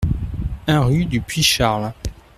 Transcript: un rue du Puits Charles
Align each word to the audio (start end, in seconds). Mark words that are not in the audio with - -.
un 0.65 0.79
rue 0.85 1.05
du 1.05 1.21
Puits 1.21 1.43
Charles 1.43 1.93